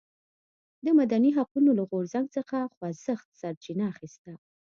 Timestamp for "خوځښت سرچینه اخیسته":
2.75-4.31